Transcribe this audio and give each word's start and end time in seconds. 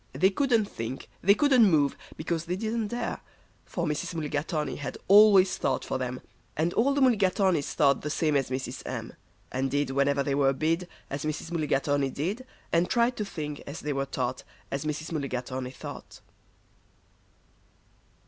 They 0.13 0.31
couldn't 0.31 0.65
think, 0.65 1.11
they 1.21 1.35
couldn't 1.35 1.63
move, 1.69 1.95
because 2.17 2.45
they 2.45 2.55
didn't 2.55 2.87
dare; 2.87 3.19
For 3.65 3.85
Mrs. 3.85 4.15
Mulligatawny 4.15 4.77
had 4.77 4.97
always 5.07 5.57
thought 5.57 5.85
for 5.85 5.99
them, 5.99 6.21
And 6.57 6.73
all 6.73 6.95
the 6.95 7.01
Mulligatawnys 7.01 7.73
thought 7.75 8.01
the 8.01 8.09
same 8.09 8.35
as 8.35 8.49
Mrs. 8.49 8.81
M., 8.87 9.13
And 9.51 9.69
did, 9.69 9.91
whenever 9.91 10.23
they 10.23 10.33
were 10.33 10.53
bid, 10.53 10.87
As 11.11 11.23
Mrs. 11.23 11.51
Mulligatawny 11.51 12.09
did, 12.09 12.47
And 12.73 12.89
tried 12.89 13.15
to 13.17 13.23
think, 13.25 13.59
as 13.67 13.81
they 13.81 13.93
were 13.93 14.07
taught, 14.07 14.43
As 14.71 14.85
Mrs. 14.85 15.11
Mulligatawny 15.11 15.69
thought. 15.69 16.21